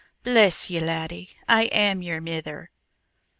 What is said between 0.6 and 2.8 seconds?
ye, laddie, I am your mither!"